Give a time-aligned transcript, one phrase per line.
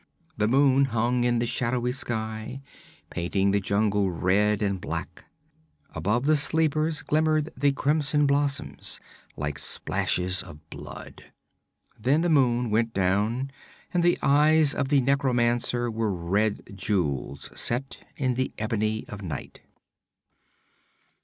[0.35, 2.63] The moon hung in the shadowy sky,
[3.11, 5.25] painting the jungle red and black;
[5.93, 8.99] above the sleepers glimmered the crimson blossoms,
[9.37, 11.25] like splashes of blood.
[11.99, 13.51] Then the moon went down
[13.93, 19.61] and the eyes of the necromancer were red jewels set in the ebony of night.